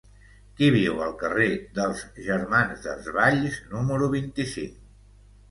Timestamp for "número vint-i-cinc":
3.77-4.83